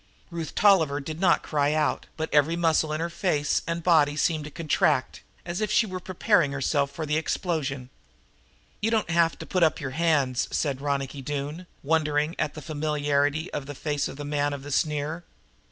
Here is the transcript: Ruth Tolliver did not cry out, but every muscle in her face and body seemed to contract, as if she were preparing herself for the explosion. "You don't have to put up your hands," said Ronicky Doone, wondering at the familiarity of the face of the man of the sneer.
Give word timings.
Ruth 0.31 0.55
Tolliver 0.55 0.99
did 0.99 1.19
not 1.21 1.43
cry 1.43 1.73
out, 1.73 2.07
but 2.17 2.33
every 2.33 2.55
muscle 2.55 2.91
in 2.91 2.99
her 2.99 3.07
face 3.11 3.61
and 3.67 3.83
body 3.83 4.15
seemed 4.17 4.45
to 4.45 4.49
contract, 4.49 5.21
as 5.45 5.61
if 5.61 5.69
she 5.71 5.85
were 5.85 5.99
preparing 5.99 6.53
herself 6.53 6.89
for 6.89 7.05
the 7.05 7.17
explosion. 7.17 7.91
"You 8.81 8.89
don't 8.89 9.11
have 9.11 9.37
to 9.37 9.45
put 9.45 9.61
up 9.61 9.79
your 9.79 9.91
hands," 9.91 10.47
said 10.49 10.81
Ronicky 10.81 11.21
Doone, 11.21 11.67
wondering 11.83 12.35
at 12.39 12.55
the 12.55 12.63
familiarity 12.63 13.53
of 13.53 13.67
the 13.67 13.75
face 13.75 14.07
of 14.07 14.17
the 14.17 14.25
man 14.25 14.53
of 14.53 14.63
the 14.63 14.71
sneer. 14.71 15.23